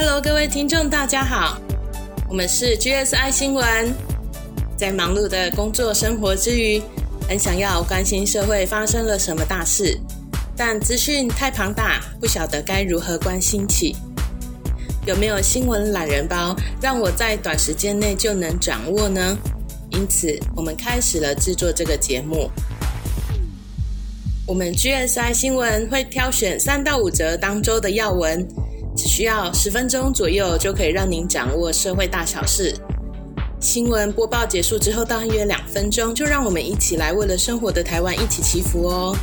[0.00, 1.60] Hello，各位听众，大家好，
[2.28, 3.92] 我们是 GSI 新闻。
[4.76, 6.80] 在忙碌的工作生活之余，
[7.28, 9.98] 很想要关心社会发生了什么大事，
[10.56, 13.96] 但资讯太庞大，不晓得该如何关心起。
[15.04, 19.36] 有没有新闻懒人包，让我在短时间内就能掌握呢？
[19.90, 22.48] 因此，我们开始了制作这个节目。
[24.46, 28.46] 我们 GSI 新闻会挑选三到五则当周的要闻，
[28.98, 32.74] 只需要十分钟左右就可以让您掌握社会大小事。
[33.60, 39.16] 新闻播报结束之后，大约两分钟，就让我们一起来为了生活的台湾一起祈福哦。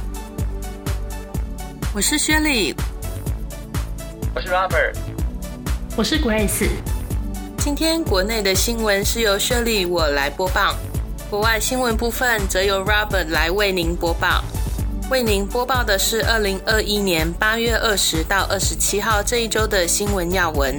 [1.94, 2.74] 我是薛丽，
[4.34, 4.96] 我是 Robert。
[5.98, 6.70] 我是 Grace。
[7.58, 10.74] 今天国内的新闻是由 Shirley 我来播报，
[11.30, 14.42] 国外新闻部分则由 Robert 来为您播报。
[15.12, 20.76] 为您播报的是二零二一年八月二十到二十七号这一周的新闻要闻。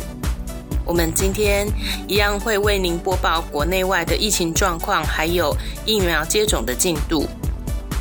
[0.84, 1.69] 我们今天
[2.09, 7.28] 一样会为您播报国内外的疫情状况，还有疫苗接种的进度，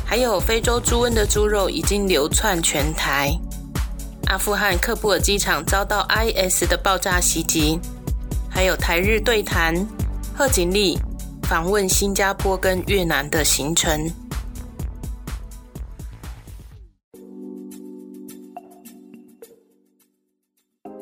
[0.04, 3.30] 还有非洲猪瘟的猪肉已经流窜全台。
[4.26, 7.78] 阿富汗喀布尔机场遭到 IS 的爆炸袭击，
[8.50, 9.86] 还有台日对谈，
[10.36, 10.98] 贺锦丽
[11.44, 14.10] 访问新加坡跟越南的行程。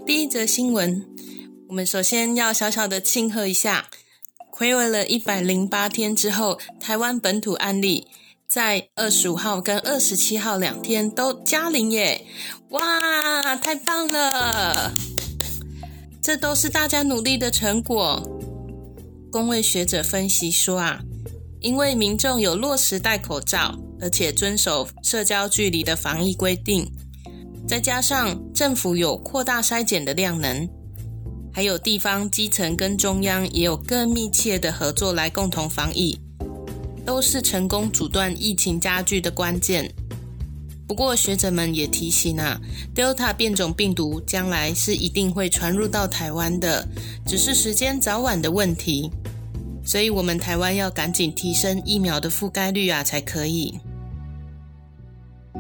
[0.06, 1.02] 第一则新闻，
[1.68, 3.88] 我们首先要小小的庆贺一下，
[4.50, 8.08] 回违了一百零八天之后，台湾本土案例。
[8.46, 12.24] 在二十五号跟二十七号两天都加零耶！
[12.68, 14.92] 哇，太棒了！
[16.22, 18.22] 这都是大家努力的成果。
[19.32, 21.00] 工位学者分析说啊，
[21.60, 26.88] 因为民众有落实戴口罩，而且遵守社交距离的防疫规定，
[27.66, 30.68] 再加上政府有扩大筛检的量能，
[31.52, 36.18] 还有地方基层跟中央也有更密切的合作来共同防疫。
[37.06, 39.92] 都是成功阻断疫情加剧的关键。
[40.88, 42.58] 不过，学者们也提醒啊
[42.94, 46.86] ，Delta 变种病毒将来是一定会传入到台湾的，
[47.26, 49.10] 只是时间早晚的问题。
[49.84, 53.78] 所以，我们台湾要赶紧提升疫苗的覆盖率啊，才可以。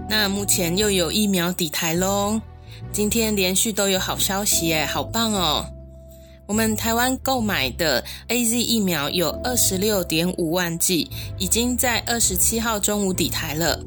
[0.08, 2.40] 那目前又有疫苗抵台喽，
[2.92, 5.66] 今天连续都有好消息耶，好棒哦！
[6.46, 13.80] 我们台湾购买的 A Z 疫苗有二十六点五万剂，已经在二十七号中午抵台了。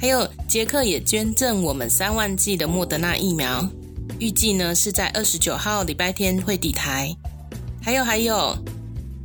[0.00, 3.68] 还有捷克也捐赠我们三万剂的莫德纳疫苗，
[4.20, 7.14] 预计呢是在二十九号礼拜天会抵台。
[7.82, 8.56] 还有还有，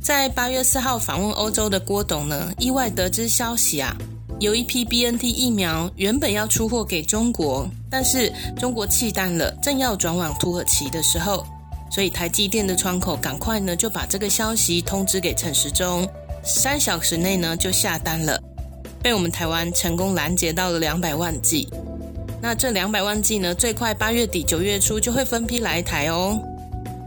[0.02, 3.96] 在八月四号访问欧洲的郭董呢，意外得知消息啊，
[4.40, 11.46] 有一批 B N T 疫苗原本要出货给中国，但是中国弃单了，正要转往土耳其的时候。
[11.90, 16.08] 所以台积电的窗口赶快呢就把这个消息通知给陈时中，
[16.42, 18.42] 三小时内呢就下单了，
[19.02, 21.68] 被我们台湾成功拦截到了两百万剂。
[22.40, 26.40] 那这两百万剂呢，最快八月底九月初就会分批来台哦。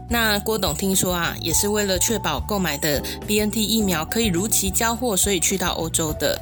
[0.08, 6.40] 那郭董听说啊，也是为了确保购买的 B N T 疫苗可以如期交货，所以去到欧洲的。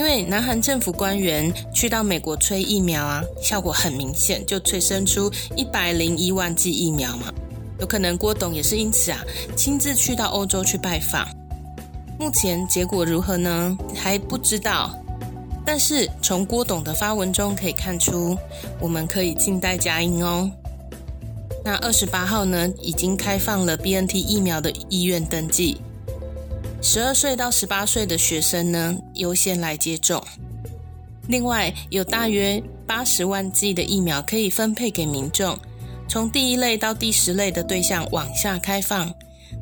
[0.00, 7.30] 因为南韩政府官员去到美国催疫苗啊，效果很明显，就催生出一百零一万剂疫苗嘛。
[7.78, 9.20] 有可能郭董也是因此啊，
[9.54, 11.28] 亲自去到欧洲去拜访。
[12.18, 13.76] 目前结果如何呢？
[13.94, 14.90] 还不知道。
[15.66, 18.34] 但是从郭董的发文中可以看出，
[18.80, 20.50] 我们可以静待佳音哦。
[21.62, 25.78] 那二十八号呢，已经开放了 BNT 疫苗的医院登记。
[26.82, 30.22] 十二岁到十八岁的学生呢，优先来接种。
[31.28, 35.58] 另外，有大约八十万剂的疫苗可以分配给民众，
[36.08, 39.12] 从第一类到第十类的对象往下开放，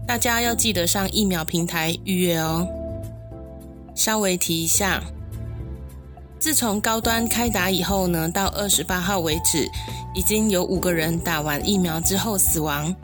[0.06, 2.66] 大家要记得上疫苗平台预约哦。
[3.96, 5.02] 稍微提一下，
[6.38, 9.68] 自从高端开打以后呢，到二十八号为止，
[10.14, 12.94] 已经有五个人打完疫苗之后死亡。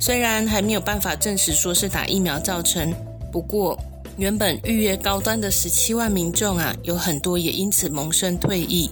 [0.00, 2.92] 虽然还没有办法证实说是打疫苗造成。
[3.36, 3.78] 不过，
[4.16, 8.90] 原本预约高端的十七万民众啊，有很多也因此萌生退役。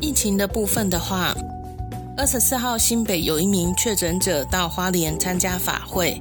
[0.00, 1.32] 疫情的部分的话，
[2.16, 6.20] 二十四号新北有一名确诊者到花莲参加法会，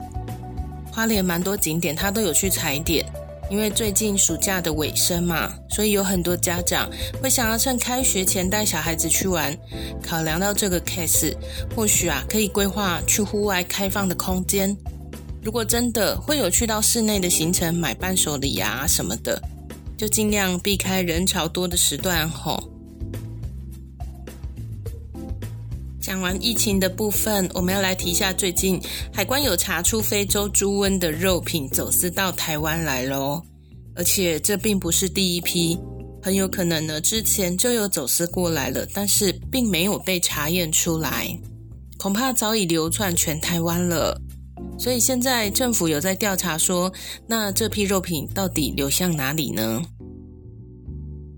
[0.92, 3.04] 花莲蛮多景点他都有去踩点，
[3.50, 6.88] 因为最近暑假的尾声嘛，所以有很多家长
[7.20, 9.58] 会想要趁开学前带小孩子去玩。
[10.04, 11.34] 考量到这个 case，
[11.76, 14.78] 或许啊可以规划去户外开放的空间。
[15.44, 19.42] 如果真的会有去到室内的行程，买伴手礼啊什么的，
[19.98, 22.70] 就尽量避开人潮多的时段吼。
[26.00, 28.80] 讲完疫情的部分，我们要来提一下最近
[29.14, 33.42] 海关有查出非洲猪瘟的肉品走私到台湾来喽，
[33.96, 35.78] 而且这并不是第一批，
[36.22, 41.36] 很有可能呢之前就有走私过来了，但是并没有被查验出来，
[41.98, 44.20] 恐怕早已流窜全台湾了。
[44.82, 46.92] 所以现在政府有在调查说，
[47.28, 49.80] 那这批肉品到底流向哪里呢？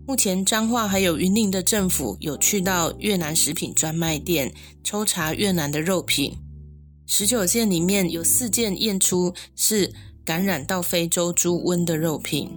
[0.08, 4.50] 目前彰化还有云林的政府有去到越南食品专卖店
[4.82, 6.34] 抽查越南的肉品，
[7.06, 9.92] 十九件里面有四件验出是
[10.24, 12.50] 感染到非洲猪瘟的肉品，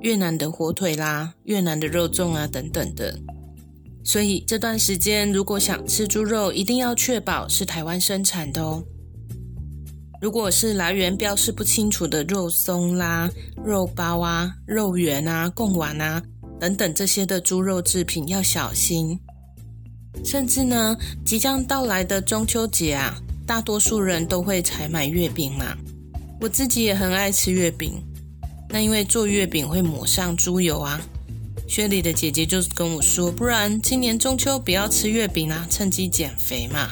[0.00, 3.16] 越南的火腿啦、越南的肉粽啊等等的。
[4.02, 8.82] 所以这段时间如果想吃猪肉，一定要确保是台湾生产的哦。
[10.22, 13.28] 如果是来源标示不清楚的肉松啦、
[13.64, 16.22] 肉包啊、肉圆啊、贡丸啊
[16.60, 19.18] 等等这些的猪肉制品要小心。
[20.24, 25.76] 甚至呢，即将到来的中秋节啊，大多数人都会采买月饼嘛。
[26.40, 28.00] 我自己也很爱吃月饼，
[28.68, 31.00] 那因为做月饼会抹上猪油啊。
[31.66, 36.90] 薛里的姐姐就跟我说，不然今年中秋不要吃月饼啦，趁机减肥嘛。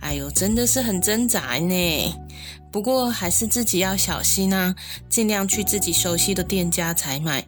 [0.00, 2.14] 哎呦，真的是很挣扎呢。
[2.70, 4.74] 不过还是自己要小心啊，
[5.08, 7.44] 尽量去自己熟悉的店家采买，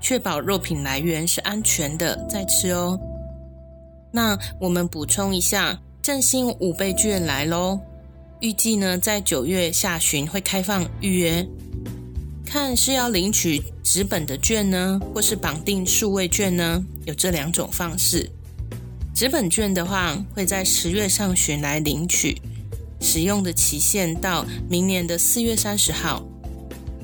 [0.00, 2.98] 确保肉品来源是安全的再吃哦。
[4.12, 7.78] 那我们补充一下，振兴五倍券来喽，
[8.40, 11.46] 预计呢在九月下旬会开放预约，
[12.44, 18.28] 看是要领取纸本的券呢，或是绑定数位券呢，有这两种方式。
[19.14, 22.40] 纸本券的话，会在十月上旬来领取。
[23.00, 26.22] 使用的期限到明年的四月三十号。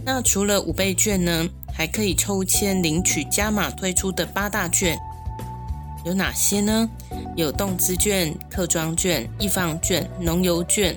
[0.05, 4.97] 那除了五倍券呢，还可以抽签领取加码推出的八大券，
[6.05, 6.89] 有哪些呢？
[7.37, 10.97] 有动资券、客庄券、易放券、农游券，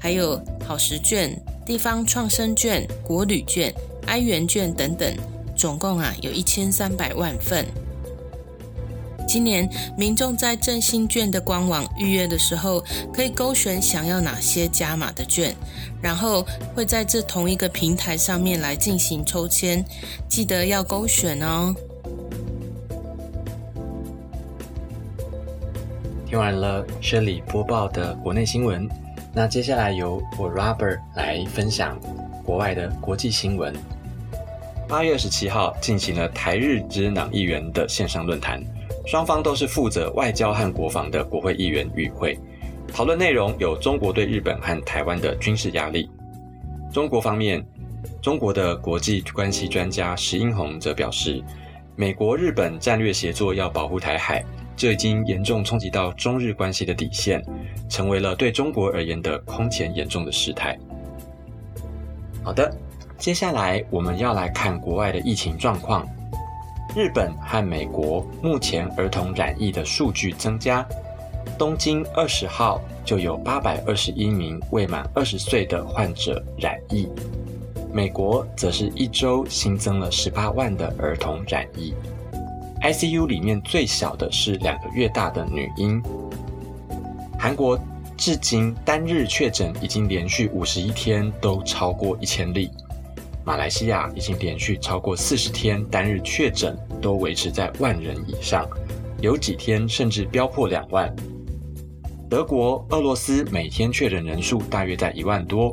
[0.00, 3.72] 还有好食券、地方创生券、国旅券、
[4.06, 5.14] 哀元券等等，
[5.56, 7.64] 总共啊有一千三百万份。
[9.26, 12.82] 今年民众在振兴券的官网预约的时候，
[13.12, 15.54] 可以勾选想要哪些加码的券，
[16.00, 19.84] 然后会在这同一个平台上面来进行抽签，
[20.28, 21.74] 记得要勾选哦。
[26.26, 28.88] 听完了 Shirley 播报的国内新闻，
[29.34, 31.98] 那接下来由我 Robert 来分享
[32.44, 33.74] 国外的国际新闻。
[34.88, 38.62] 八月二十七号进行了台日之党议员的线上论坛。
[39.04, 42.38] 双方都是负责外交和国防的国会议员与会，
[42.92, 46.08] 讨论内容有中国对日本和台湾的军事压力。
[46.92, 47.64] 中国方面，
[48.20, 51.42] 中国的国际关系专家石英红则表示，
[51.96, 54.44] 美国、日本战略协作要保护台海，
[54.76, 57.44] 这已经严重冲击到中日关系的底线，
[57.88, 60.78] 成为了对中国而言的空前严重的事态。
[62.42, 62.72] 好的，
[63.18, 66.08] 接下来我们要来看国外的疫情状况。
[66.94, 70.86] 日本和美国目前儿童染疫的数据增加，
[71.56, 77.08] 东京二十号就有八百二十一名未满二十岁的患者染疫，
[77.90, 81.94] 美国则是一周新增了十八万的儿童染疫
[82.82, 86.02] ，ICU 里面最小的是两个月大的女婴。
[87.38, 87.78] 韩国
[88.18, 92.70] 至今单日确诊已经连续五十一天都超过一千例。
[93.44, 98.68] 马来西亚已经连续超过四十天单日确诊都维持在万人以上，
[99.20, 101.12] 有几天甚至飙破两万。
[102.30, 105.72] 德国、俄罗斯每天确诊人数大约在一万多。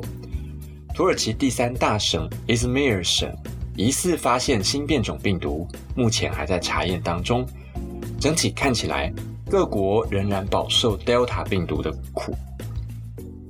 [0.92, 3.32] 土耳其第三大省伊兹密尔省
[3.76, 7.46] 疑似发现新变种病毒，目前还在查验当中。
[8.18, 9.12] 整体看起来，
[9.48, 12.34] 各国仍然饱受 Delta 病毒的苦。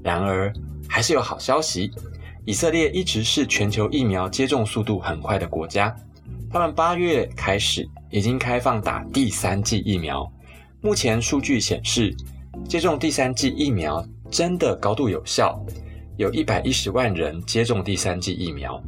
[0.04, 0.52] 然而，
[0.86, 1.90] 还是有好消息。
[2.46, 5.94] 以色列一直是全球疫苗接种速度很快的国家，
[6.50, 10.30] 他们八月开始已经开放打第三剂疫苗。
[10.80, 12.14] 目前数据显示，
[12.66, 15.62] 接种第三剂疫苗真的高度有效，
[16.16, 18.82] 有一百一十万人接种第三剂疫苗，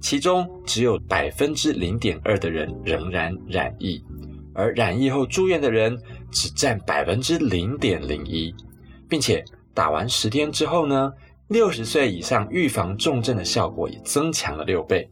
[0.00, 4.04] 其中只有百分之零点二的人仍然染疫，
[4.52, 5.98] 而染疫后住院的人
[6.30, 8.54] 只占百分之零点零一，
[9.08, 11.10] 并且打完十天之后呢？
[11.48, 15.08] 六十岁以上预防重症的效果也增强了六倍。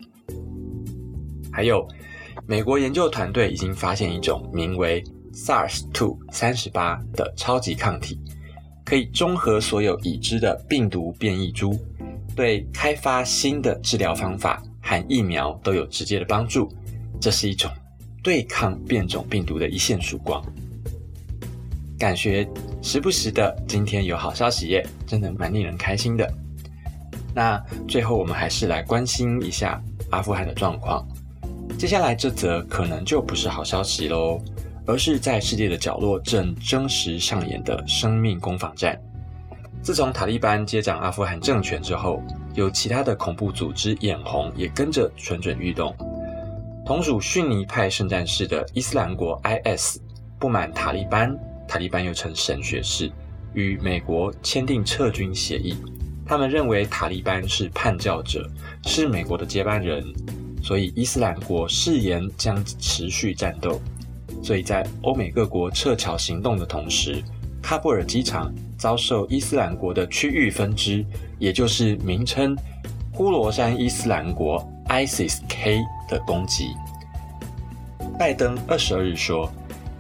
[1.50, 1.88] 还有，
[2.46, 5.02] 美国研究团队已经发现一种名为
[5.32, 8.20] SARS-2 三十八的超级抗体，
[8.84, 11.74] 可以中和所有已知的病毒变异株，
[12.34, 16.70] 对开发新的治疗方法和疫苗都有直接的帮助。
[17.18, 17.70] 这是一种
[18.22, 20.44] 对抗变种病毒的一线曙光。
[21.98, 22.46] 感觉
[22.82, 26.30] 时不时的今天有好消息耶，真的蛮令人开心的。
[27.34, 31.06] 那最后我们还是来关心一下阿富汗的状况。
[31.78, 34.40] 接下来这则可能就不是好消息喽，
[34.86, 38.98] 而是在世界的角落正真实上演的生命攻防战。
[39.82, 42.22] 自从塔利班接掌阿富汗政权之后，
[42.54, 45.94] 有其他的恐怖组织眼红也跟着蠢蠢欲动。
[46.84, 49.98] 同属逊尼派圣战士的伊斯兰国 （IS）
[50.38, 51.36] 不满塔利班，
[51.68, 53.11] 塔利班又称神学士，
[53.54, 55.76] 与美国签订撤军协议。
[56.26, 58.49] 他们认为塔利班是叛教者，
[58.85, 60.04] 是美国的接班人，
[60.62, 63.80] 所以伊斯兰国誓言将持续战斗。
[64.42, 67.23] 所以在欧美各国撤侨行动的同时，
[67.62, 71.04] 喀布尔机场遭受伊斯兰国的区域分支，
[71.38, 72.56] 也就是名称
[73.12, 76.68] 呼罗珊伊斯兰国 （ISIS-K） 的攻击。
[78.18, 79.50] 拜登二十二日说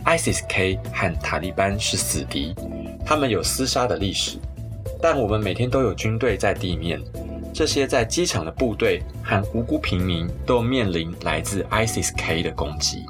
[0.06, 2.54] ，ISIS-K 和塔利班是死敌，
[3.04, 4.38] 他们有厮杀的历史，
[5.02, 6.98] 但我们每天都有军队在地面，
[7.52, 13.04] 这些在机场的部队和无辜平民都面临来自 ISIS-K 的攻击。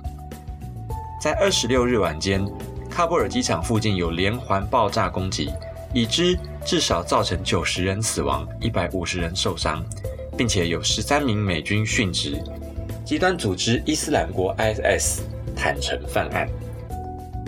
[1.23, 2.45] 在二十六日晚间。
[2.88, 5.50] 喀布尔机场附近有连环爆炸攻击，
[5.93, 6.35] 已知
[6.65, 9.85] 至少造成九十人死亡、一百五十人受伤，
[10.35, 12.43] 并且有十三名美军殉职。
[13.05, 15.21] 极端组织伊斯兰国 （IS）
[15.55, 16.49] 坦诚犯案。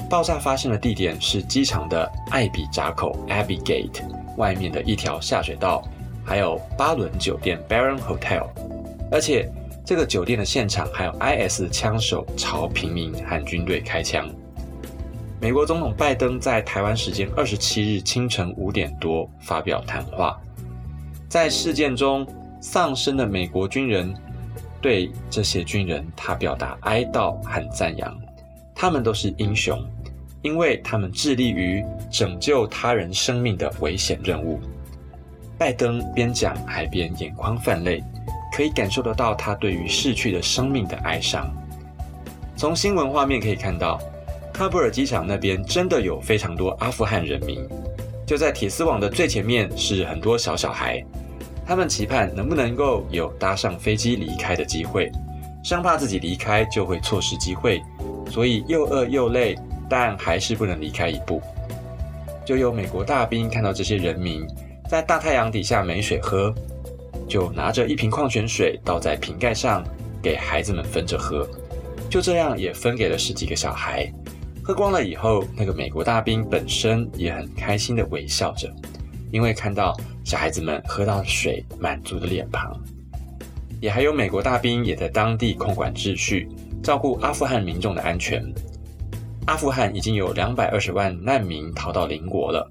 [0.08, 4.02] 爆炸发生的地点是机场的艾比闸口 （Abbey Gate）
[4.38, 5.86] 外面的一条下水道，
[6.24, 8.46] 还有巴伦酒店 （Baron Hotel）。
[9.12, 9.50] 而且
[9.84, 14.26] 这个酒店的现场还有 IS 枪手朝平民和军队开枪。
[15.40, 20.40] 美国总统拜登在台湾时间二十七日清晨五点多发表谈话，
[21.28, 22.26] 在事件中
[22.62, 24.14] 丧生的美国军人，
[24.80, 28.18] 对这些军人他表达哀悼和赞扬，
[28.74, 29.78] 他们都是英雄，
[30.48, 34.58] 因为他们致力于拯救他人生命的危险任务。
[35.58, 38.02] 拜登边讲还边眼眶泛泪，
[38.56, 41.54] 可以感受得到他对于逝去的生命的哀伤。
[42.56, 44.00] 从新闻画面可以看到。
[44.54, 47.64] 喀布尔机场那边真的有非常多阿富汗人民，
[48.26, 51.00] 就在铁丝网的最前面是很多小小孩，
[51.64, 55.12] 他们期盼能不能够有搭上飞机离开的机会，
[55.62, 57.80] 生怕自己离开就会错失机会，
[58.28, 59.56] 所以又饿又累，
[59.88, 61.40] 但还是不能离开一步。
[62.44, 64.46] 就有美国大兵看到这些人民
[64.88, 66.54] 在大太阳底下没水喝，
[67.28, 69.84] 就拿着一瓶矿泉水倒在瓶盖上
[70.22, 71.46] 给孩子们分着喝，
[72.08, 74.10] 就这样也分给了十几个小孩。
[74.62, 78.70] 喝光了以后，那个美国大兵本身也很开心的微笑着，
[79.30, 82.78] 因为看到小孩子们喝到水满足的脸庞。
[83.80, 86.48] 也还有美国大兵也在当地控管秩序，
[86.82, 88.42] 照顾阿富汗民众的安全。
[89.48, 92.70] 阿富汗已经有两百二十万难民逃到邻国了，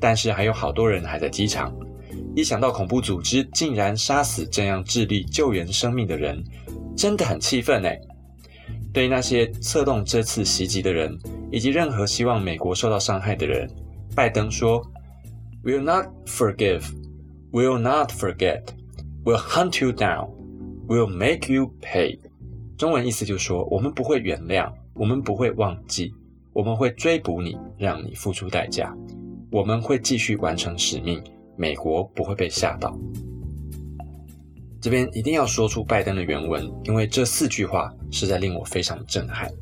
[0.00, 1.70] 但是还有好多人还在机场。
[2.34, 6.42] 一想到恐怖组织竟然杀死这样致力救援生命的人，
[6.96, 8.00] 真的很气愤哎。
[8.94, 11.14] 对那些策动这次袭击的人，
[11.52, 13.70] 以及任何希望美国受到伤害的人，
[14.14, 14.82] 拜登说
[15.64, 16.82] ：“Will not forgive,
[17.52, 18.62] will not forget,
[19.22, 20.30] will hunt you down,
[20.88, 22.18] will make you pay。”
[22.78, 26.14] 中文意思就是说，我们不会原谅，我们不会忘记，
[26.52, 28.96] 我们会追捕你，让你付出代价，
[29.50, 31.22] 我们会继续完成使命，
[31.54, 32.98] 美国不会被吓到。
[34.80, 39.52] 这边一定要说出拜登的原文，因为这四句话实在令我非常震撼。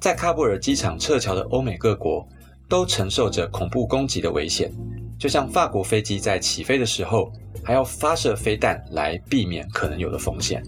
[0.00, 2.26] 在喀布尔机场撤侨的欧美各国
[2.68, 4.72] 都承受着恐怖攻击的危险，
[5.18, 7.32] 就像法国飞机在起飞的时候
[7.62, 10.62] 还要发射飞弹来避免可能有的风险。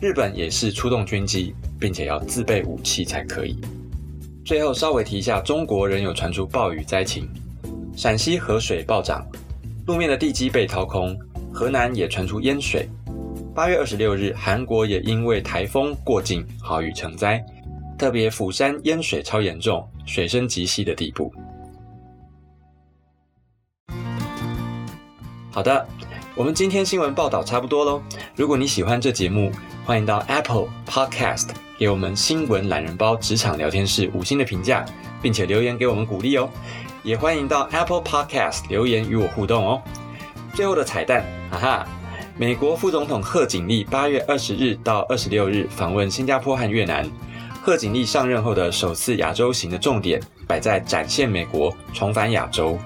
[0.00, 3.58] 日本也是出动军机，并且要自备武器才可以。
[4.46, 7.28] 最后稍微提一下，中国仍有传出暴雨灾情，
[7.94, 9.26] 陕西河水暴涨，
[9.86, 11.14] 路面的地基被掏空。
[11.52, 12.88] 河南也传出淹水。
[13.54, 17.44] 八月二十六日，韩国也因为台风过境，豪雨成灾，
[17.98, 21.30] 特别釜山淹水超严重，水深及膝的地步。
[25.50, 25.86] 好的，
[26.40, 28.00] 我们今天新闻报道差不多喽。
[28.34, 29.52] 如果你喜欢这节目，
[29.84, 34.82] 欢迎到 Apple Podcast 给我们新闻懒人包职场聊天室五星的评价，
[35.20, 36.48] 并且留言给我们鼓励哦。
[37.02, 39.82] 也欢迎到 Apple Podcast 留言与我互动哦。
[40.54, 41.88] 最后的彩蛋，哈哈！
[42.38, 47.06] 美国副总统贺锦丽八月二十日到二十六日访问新加坡和越南。
[47.60, 52.78] 贺锦丽上任后的首次亚洲行的重点摆在展现美国重返亚洲，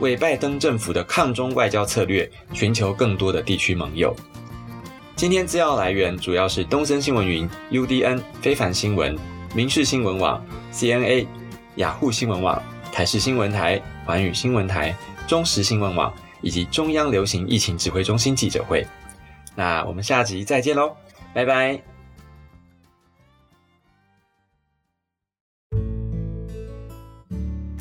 [0.00, 4.14] 为拜登政府的抗中外交策略寻求更多的地区盟友。
[5.16, 9.16] 今天资料来源主要是东森新闻云、UDN、非凡新闻、
[9.54, 11.26] 民事新闻网、CNA、
[11.76, 12.60] 雅虎新闻网、
[12.92, 14.94] 台视新闻台、环宇新闻台、
[15.28, 18.84] 中时新闻网以及中央流行疫情指挥中心记者会。
[19.54, 20.96] 那我们下集再见喽，
[21.32, 21.93] 拜拜。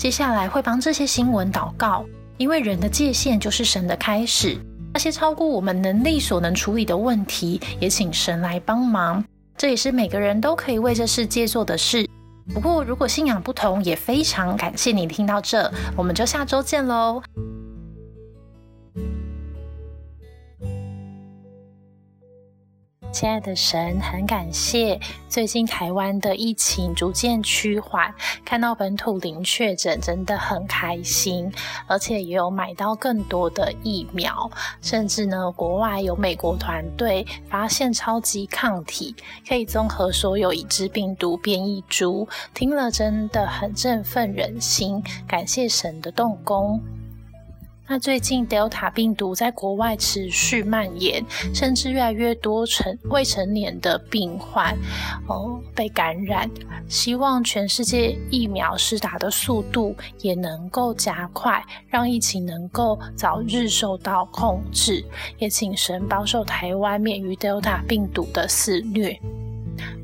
[0.04, 2.04] 接下来会帮这些新闻祷告，
[2.36, 4.58] 因为人的界限就是神的开始。
[4.94, 9.24] 那些超过我们能力所能处理的问题，也请神来帮忙。
[9.56, 12.06] 这也是每个人都可以为这世界做的事。
[12.54, 17.24] 不过，如果信仰不同，也非常感谢你听到这，我们就下周见喽。
[23.14, 28.12] 亲爱的神，很感谢最近台湾的疫情逐渐趋缓，
[28.44, 31.50] 看到本土零确诊，真的很开心，
[31.86, 34.50] 而且也有买到更多的疫苗，
[34.82, 39.16] 甚至呢，国外有美国团队发现超级抗体，
[39.48, 46.82] 可以综合所有已知病毒变异株，听了真的很振奋人心，感谢神的动工。
[47.86, 51.24] 那最近 Delta 病毒在国外持续蔓延，
[51.54, 54.74] 甚至越来越多成未成年的病患
[55.28, 56.50] 哦被感染。
[56.88, 65.04] 希望全世界疫苗施打的速度也能够加快，让疫情能够早日受到控制。
[65.38, 69.20] 也请神保守台湾免于 Delta 病毒的肆虐。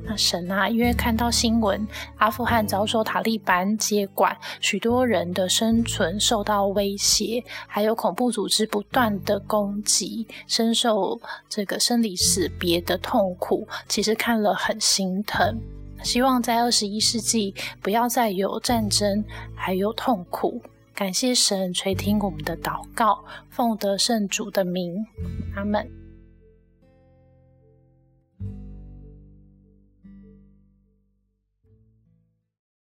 [0.03, 15.59] 那神啊，因为看到新闻，阿富汗遭受塔利班接管，许多人的生存受到威胁，还有恐怖组织不断的攻击，深受这个生离死别的痛苦，其实看了很心疼。
[16.01, 19.23] 希望在二十一世纪不要再有战争，
[19.53, 20.61] 还有痛苦。
[20.95, 25.05] 感谢神垂听我们的祷告，奉得圣主的名，
[25.55, 25.98] 阿门。